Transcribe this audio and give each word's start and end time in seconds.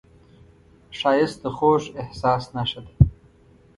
ښایست 0.97 1.37
د 1.43 1.45
خوږ 1.55 1.83
احساس 2.01 2.43
نښه 2.55 2.81
ده 2.85 2.93